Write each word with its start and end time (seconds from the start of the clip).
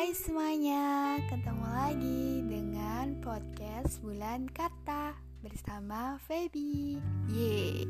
Hai 0.00 0.16
semuanya, 0.16 1.20
ketemu 1.28 1.66
lagi 1.76 2.24
dengan 2.48 3.20
podcast 3.20 4.00
Bulan 4.00 4.48
Kata 4.48 5.12
bersama 5.44 6.16
Feby. 6.24 6.96
Ye. 7.28 7.84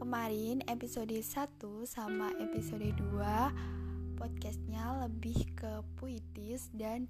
Kemarin 0.00 0.64
episode 0.64 1.12
1 1.12 1.60
sama 1.84 2.32
episode 2.40 2.88
2 2.96 4.16
podcastnya 4.16 5.04
lebih 5.04 5.44
ke 5.60 5.84
puitis 6.00 6.72
dan 6.72 7.04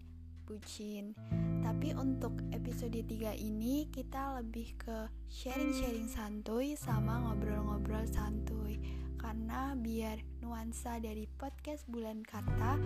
bucin. 0.51 1.15
Tapi 1.63 1.95
untuk 1.95 2.35
episode 2.51 2.99
3 2.99 3.31
ini 3.39 3.87
kita 3.95 4.43
lebih 4.43 4.75
ke 4.75 5.07
sharing-sharing 5.31 6.11
santuy 6.11 6.75
sama 6.75 7.31
ngobrol-ngobrol 7.31 8.11
santuy 8.11 8.83
karena 9.25 9.73
biar 9.73 10.21
nuansa 10.45 11.01
dari 11.01 11.25
podcast 11.41 11.89
bulan 11.89 12.21
kata 12.21 12.77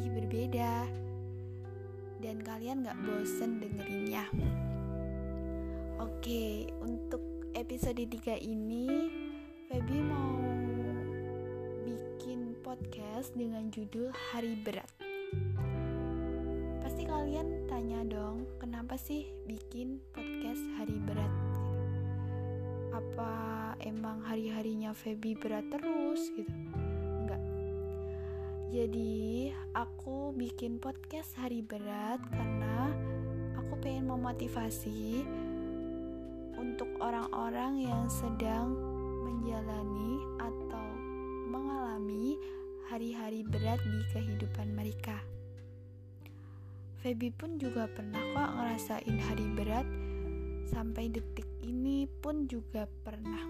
lebih 0.00 0.24
berbeda. 0.24 0.88
Dan 2.24 2.40
kalian 2.40 2.88
gak 2.88 2.96
bosen 3.04 3.60
dengerinnya. 3.60 4.24
Oke 6.00 6.72
untuk 6.80 7.20
episode 7.52 8.00
3 8.00 8.40
ini 8.40 8.88
Feby 9.68 10.00
mau 10.00 10.40
bikin 11.84 12.56
podcast 12.64 13.36
dengan 13.36 13.68
judul 13.68 14.08
Hari 14.32 14.56
Berat. 14.64 14.88
Pasti 16.80 17.04
kalian 17.04 17.68
tanya 17.68 18.00
dong 18.08 18.48
kenapa 18.56 18.96
sih 18.96 19.28
bikin 19.44 20.00
podcast 20.16 20.64
Hari 20.80 20.96
Berat? 21.04 21.34
Apa 22.96 23.32
emang 23.84 24.24
hari-harinya 24.24 24.96
Feby 24.96 25.36
berat 25.36 25.68
terus 25.68 26.32
gitu 26.32 26.79
jadi 28.70 29.50
aku 29.74 30.30
bikin 30.38 30.78
podcast 30.78 31.34
hari 31.34 31.58
berat 31.58 32.22
karena 32.30 32.94
aku 33.58 33.74
pengen 33.82 34.06
memotivasi 34.06 35.26
untuk 36.54 36.86
orang-orang 37.02 37.82
yang 37.82 38.06
sedang 38.06 38.78
menjalani 39.26 40.22
atau 40.38 40.86
mengalami 41.50 42.38
hari-hari 42.86 43.42
berat 43.42 43.82
di 43.82 44.00
kehidupan 44.14 44.70
mereka. 44.70 45.18
Feby 47.02 47.34
pun 47.34 47.58
juga 47.58 47.90
pernah 47.90 48.22
kok 48.22 48.50
ngerasain 48.54 49.18
hari 49.18 49.46
berat 49.50 49.86
sampai 50.70 51.10
detik 51.10 51.48
ini 51.66 52.06
pun 52.22 52.46
juga 52.46 52.86
pernah. 53.02 53.42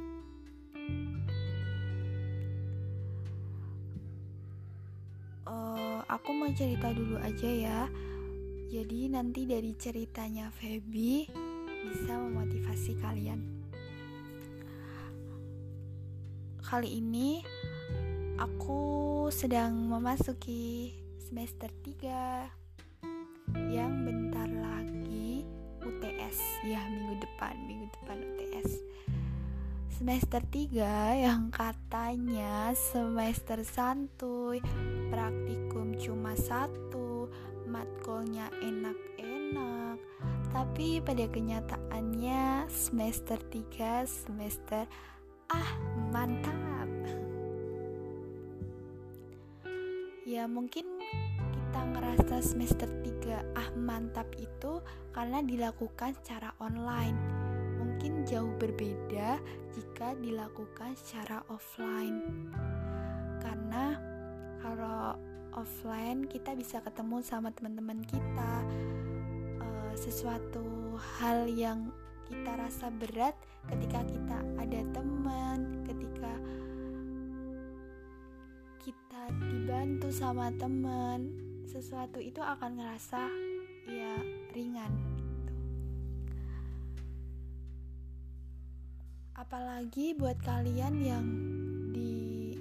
Uh, 5.48 6.00
aku 6.08 6.30
mau 6.36 6.50
cerita 6.52 6.92
dulu 6.92 7.16
aja 7.20 7.48
ya. 7.48 7.80
Jadi 8.70 9.10
nanti 9.10 9.46
dari 9.48 9.74
ceritanya 9.74 10.52
Feby 10.52 11.26
bisa 11.90 12.12
memotivasi 12.16 12.92
kalian. 13.00 13.40
Kali 16.60 17.02
ini 17.02 17.42
aku 18.38 19.26
sedang 19.34 19.90
memasuki 19.90 20.94
semester 21.18 21.66
3 21.82 22.46
yang 23.74 24.06
bentar 24.06 24.46
lagi 24.46 25.42
UTS 25.82 26.38
ya 26.66 26.78
minggu 26.90 27.18
depan 27.22 27.54
minggu 27.66 27.86
depan 28.00 28.18
UTS 28.22 28.70
semester 30.00 30.40
3 30.40 31.28
yang 31.28 31.52
katanya 31.52 32.72
semester 32.72 33.60
santuy. 33.60 34.56
Praktikum 35.12 35.92
cuma 36.00 36.32
satu 36.40 37.28
matkulnya 37.68 38.48
enak-enak. 38.64 40.00
Tapi 40.56 41.04
pada 41.04 41.28
kenyataannya 41.28 42.64
semester 42.72 43.36
3 43.52 44.08
semester 44.08 44.88
ah 45.52 45.70
mantap. 46.08 46.88
Ya 50.24 50.48
mungkin 50.48 50.88
kita 51.52 51.80
ngerasa 51.92 52.40
semester 52.40 52.88
3 52.88 53.52
ah 53.52 53.68
mantap 53.76 54.32
itu 54.40 54.80
karena 55.12 55.44
dilakukan 55.44 56.16
secara 56.24 56.56
online 56.56 57.49
mungkin 58.00 58.24
jauh 58.24 58.56
berbeda 58.56 59.36
jika 59.76 60.16
dilakukan 60.24 60.96
secara 60.96 61.44
offline. 61.52 62.48
Karena 63.44 63.92
kalau 64.64 65.20
offline 65.52 66.24
kita 66.24 66.56
bisa 66.56 66.80
ketemu 66.80 67.20
sama 67.20 67.52
teman-teman 67.52 68.00
kita 68.08 68.64
uh, 69.60 69.92
sesuatu 70.00 70.96
hal 71.20 71.44
yang 71.52 71.92
kita 72.24 72.56
rasa 72.56 72.88
berat 72.88 73.36
ketika 73.68 74.00
kita 74.08 74.38
ada 74.56 74.80
teman 74.96 75.84
ketika 75.84 76.32
kita 78.80 79.22
dibantu 79.44 80.08
sama 80.08 80.48
teman 80.56 81.36
sesuatu 81.68 82.16
itu 82.16 82.40
akan 82.40 82.80
ngerasa 82.80 83.28
ya 83.92 84.16
ringan 84.56 85.19
Apalagi 89.40 90.12
buat 90.12 90.36
kalian 90.44 91.00
yang 91.00 91.26
di 91.96 92.52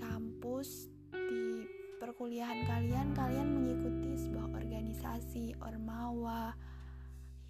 kampus 0.00 0.88
di 1.12 1.68
perkuliahan 2.00 2.64
kalian 2.64 3.12
kalian 3.12 3.52
mengikuti 3.52 4.16
sebuah 4.16 4.56
organisasi 4.56 5.52
ormawa 5.60 6.56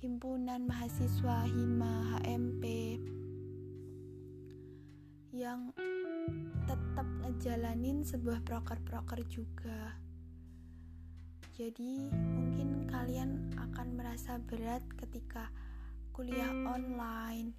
himpunan 0.03 0.67
mahasiswa 0.67 1.47
hima 1.47 2.19
HMP 2.19 2.99
yang 5.31 5.71
tetap 6.67 7.07
ngejalanin 7.23 8.03
sebuah 8.03 8.43
proker-proker 8.43 9.23
juga. 9.31 9.95
Jadi, 11.55 12.11
mungkin 12.11 12.91
kalian 12.91 13.55
akan 13.55 13.95
merasa 13.95 14.43
berat 14.43 14.83
ketika 14.99 15.55
kuliah 16.15 16.55
online, 16.71 17.59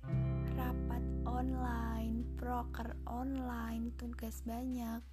rapat 0.56 1.04
online, 1.28 2.24
proker 2.40 2.96
online, 3.04 3.92
tugas 4.00 4.48
banyak, 4.48 5.04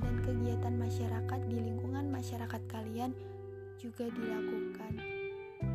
dan 0.00 0.14
kegiatan 0.24 0.72
masyarakat 0.72 1.40
di 1.52 1.68
lingkungan 1.68 2.08
masyarakat 2.08 2.62
kalian 2.64 3.12
juga 3.76 4.08
dilakukan. 4.08 5.04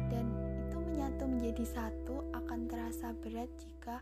Dan 0.09 0.25
itu 0.65 0.77
menyatu 0.81 1.29
menjadi 1.29 1.65
satu 1.69 2.33
akan 2.33 2.65
terasa 2.65 3.13
berat 3.21 3.53
jika 3.61 4.01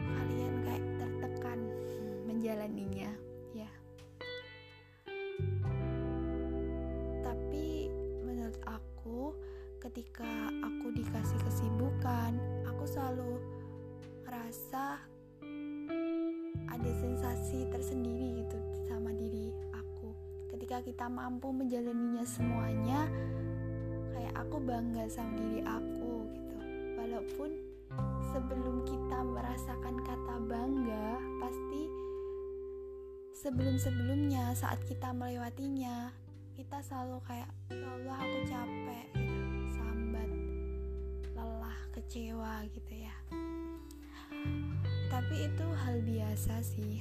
kalian 0.00 0.54
kayak 0.64 0.84
tertekan 0.96 1.60
menjalaninya. 2.24 3.25
Ngerasa 14.56 14.96
ada 16.72 16.90
sensasi 16.96 17.68
tersendiri 17.68 18.40
gitu 18.40 18.56
sama 18.88 19.12
diri 19.12 19.52
aku. 19.76 20.16
Ketika 20.48 20.80
kita 20.80 21.12
mampu 21.12 21.52
menjalaninya 21.52 22.24
semuanya, 22.24 23.04
kayak 24.16 24.32
aku 24.32 24.56
bangga 24.64 25.04
sama 25.12 25.36
diri 25.36 25.60
aku 25.60 26.24
gitu. 26.32 26.56
Walaupun 26.96 27.50
sebelum 28.32 28.80
kita 28.88 29.18
merasakan 29.28 29.96
kata 30.00 30.36
bangga, 30.48 31.20
pasti 31.36 31.82
sebelum-sebelumnya 33.36 34.56
saat 34.56 34.80
kita 34.88 35.12
melewatinya, 35.12 36.16
kita 36.56 36.80
selalu 36.80 37.20
kayak, 37.28 37.52
ya 37.68 37.84
Allah 37.92 38.16
aku 38.24 38.38
capek 38.48 39.04
gitu 39.20 39.36
kecewa 41.96 42.60
gitu 42.76 42.92
ya 42.92 43.05
tapi 45.16 45.48
itu 45.48 45.64
hal 45.80 45.96
biasa 46.04 46.60
sih 46.60 47.00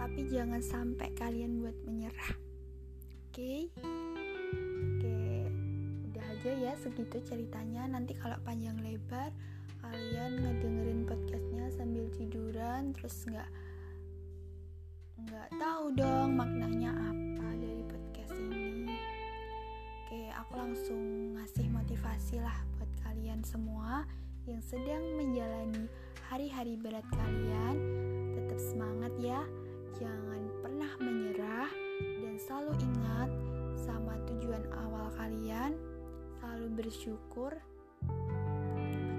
tapi 0.00 0.24
jangan 0.32 0.64
sampai 0.64 1.12
kalian 1.12 1.60
buat 1.60 1.76
menyerah 1.84 2.32
oke 2.32 3.36
okay? 3.36 3.68
oke 3.68 4.96
okay. 4.96 5.44
udah 6.08 6.24
aja 6.24 6.52
ya 6.56 6.72
segitu 6.80 7.20
ceritanya 7.20 7.84
nanti 7.84 8.16
kalau 8.16 8.40
panjang 8.48 8.80
lebar 8.80 9.28
kalian 9.84 10.40
ngedengerin 10.40 11.04
podcastnya 11.04 11.68
sambil 11.76 12.08
tiduran 12.16 12.96
terus 12.96 13.28
nggak 13.28 13.50
nggak 15.20 15.48
tahu 15.60 15.92
dong 15.92 16.32
maknanya 16.32 16.96
apa 16.96 17.48
dari 17.60 17.84
podcast 17.84 18.40
ini 18.40 18.96
aku 20.32 20.52
langsung 20.56 21.36
ngasih 21.36 21.68
motivasi 21.68 22.40
lah 22.40 22.56
kalian 23.08 23.40
semua 23.40 24.04
yang 24.44 24.60
sedang 24.60 25.00
menjalani 25.16 25.88
hari-hari 26.28 26.76
berat 26.76 27.04
kalian. 27.08 27.76
Tetap 28.36 28.60
semangat 28.60 29.12
ya, 29.16 29.40
jangan 29.96 30.44
pernah 30.60 30.92
menyerah 31.00 31.72
dan 32.20 32.36
selalu 32.36 32.76
ingat 32.84 33.30
sama 33.80 34.12
tujuan 34.28 34.60
awal 34.76 35.08
kalian, 35.16 35.72
selalu 36.36 36.84
bersyukur 36.84 37.56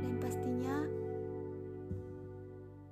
dan 0.06 0.14
pastinya 0.22 0.86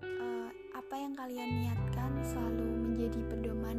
eh, 0.01 0.49
apa 0.73 0.95
yang 0.97 1.13
kalian 1.13 1.49
niatkan 1.61 2.11
selalu 2.25 2.65
menjadi 2.89 3.21
pedoman 3.29 3.77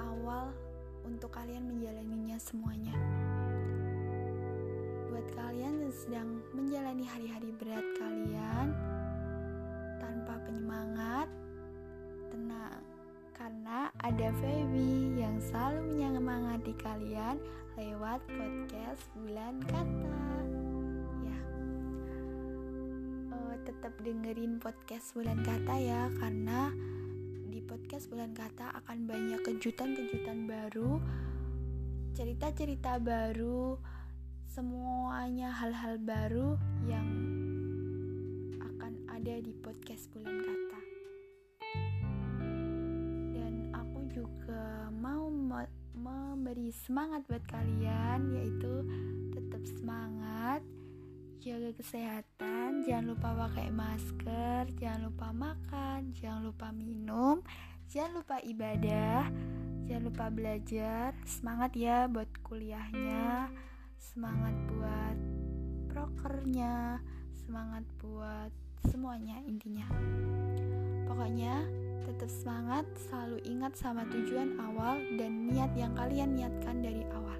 awal 0.00 0.56
untuk 1.04 1.36
kalian 1.36 1.68
menjalaninya 1.68 2.40
semuanya. 2.40 2.96
Kalian 5.56 5.88
sedang 5.88 6.44
menjalani 6.52 7.08
hari-hari 7.08 7.48
berat 7.56 7.80
kalian 7.96 8.76
tanpa 9.96 10.36
penyemangat, 10.44 11.32
tenang 12.28 12.84
karena 13.32 13.88
ada 14.04 14.36
Feby 14.36 15.16
yang 15.16 15.40
selalu 15.40 15.96
menyemangati 15.96 16.76
kalian 16.76 17.40
lewat 17.72 18.20
podcast 18.28 19.00
Bulan 19.16 19.64
Kata. 19.64 20.20
Ya, 21.24 21.40
uh, 23.32 23.56
tetap 23.64 23.96
dengerin 24.04 24.60
podcast 24.60 25.16
Bulan 25.16 25.40
Kata 25.40 25.72
ya, 25.80 26.12
karena 26.20 26.68
di 27.48 27.64
podcast 27.64 28.12
Bulan 28.12 28.36
Kata 28.36 28.76
akan 28.84 29.08
banyak 29.08 29.40
kejutan-kejutan 29.40 30.44
baru, 30.44 31.00
cerita-cerita 32.12 33.00
baru, 33.00 33.95
semuanya 34.56 35.52
hal-hal 35.52 36.00
baru 36.00 36.56
yang 36.88 37.04
akan 38.56 38.92
ada 39.12 39.36
di 39.44 39.52
podcast 39.60 40.08
Bulan 40.16 40.32
Kata. 40.32 40.80
memberi 45.96 46.72
semangat 46.72 47.20
buat 47.28 47.44
kalian 47.52 48.32
yaitu 48.32 48.80
tetap 49.36 49.60
semangat 49.76 50.64
jaga 51.44 51.76
kesehatan 51.76 52.80
jangan 52.88 53.12
lupa 53.12 53.36
pakai 53.36 53.68
masker 53.68 54.72
jangan 54.80 55.12
lupa 55.12 55.36
makan 55.36 56.16
jangan 56.16 56.48
lupa 56.48 56.72
minum 56.72 57.44
jangan 57.92 58.24
lupa 58.24 58.40
ibadah 58.40 59.28
jangan 59.84 60.04
lupa 60.08 60.32
belajar 60.32 61.12
semangat 61.28 61.76
ya 61.76 62.08
buat 62.08 62.30
kuliahnya 62.40 63.52
semangat 63.98 64.56
buat 64.70 65.18
prokernya 65.92 67.00
semangat 67.32 67.84
buat 68.00 68.52
semuanya 68.88 69.40
intinya 69.44 69.88
pokoknya 71.08 71.64
Tetap 72.06 72.30
semangat, 72.30 72.86
selalu 73.10 73.42
ingat 73.50 73.74
sama 73.74 74.06
tujuan 74.06 74.54
awal 74.62 75.02
dan 75.18 75.50
niat 75.50 75.74
yang 75.74 75.90
kalian 75.98 76.38
niatkan 76.38 76.78
dari 76.78 77.02
awal. 77.10 77.34